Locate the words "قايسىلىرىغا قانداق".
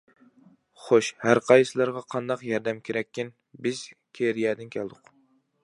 1.49-2.43